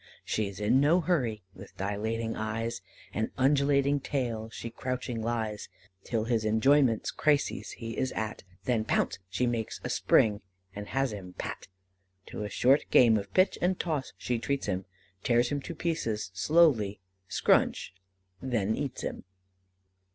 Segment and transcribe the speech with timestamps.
[0.25, 1.43] She's in no hurry.
[1.53, 2.81] With dilating eyes,
[3.13, 5.69] And undulating tail, she crouching lies,
[6.03, 9.19] Till his enjoyments crises he is at, Then pounce!
[9.29, 10.41] she makes a spring,
[10.75, 11.67] and has him pat.
[12.29, 14.85] To a short game of pitch and toss she treats him
[15.21, 17.93] Tears him to pieces slowly SCRUNCH
[18.41, 19.23] then eats him."